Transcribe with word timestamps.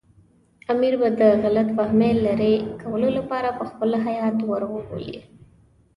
امیر 0.73 0.93
به 1.01 1.09
د 1.21 1.23
غلط 1.43 1.67
فهمۍ 1.77 2.11
لرې 2.25 2.53
کولو 2.81 3.09
لپاره 3.17 3.55
پخپله 3.59 3.97
هیات 4.07 4.35
ور 4.49 4.63
وبولي. 4.73 5.17